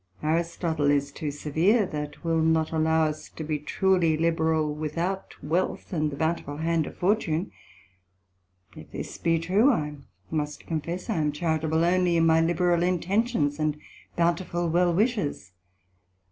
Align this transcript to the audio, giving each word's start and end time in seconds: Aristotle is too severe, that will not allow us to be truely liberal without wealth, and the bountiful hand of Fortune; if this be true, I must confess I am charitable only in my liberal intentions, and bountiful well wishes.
Aristotle 0.23 0.89
is 0.89 1.11
too 1.11 1.29
severe, 1.29 1.85
that 1.85 2.23
will 2.23 2.41
not 2.41 2.71
allow 2.71 3.03
us 3.03 3.29
to 3.29 3.43
be 3.43 3.59
truely 3.59 4.17
liberal 4.17 4.73
without 4.73 5.35
wealth, 5.43 5.93
and 5.93 6.09
the 6.11 6.15
bountiful 6.15 6.57
hand 6.57 6.87
of 6.87 6.97
Fortune; 6.97 7.51
if 8.75 8.89
this 8.91 9.19
be 9.19 9.37
true, 9.37 9.71
I 9.71 9.97
must 10.31 10.65
confess 10.65 11.07
I 11.07 11.17
am 11.17 11.31
charitable 11.31 11.83
only 11.85 12.17
in 12.17 12.25
my 12.25 12.41
liberal 12.41 12.81
intentions, 12.81 13.59
and 13.59 13.77
bountiful 14.15 14.69
well 14.71 14.91
wishes. 14.91 15.51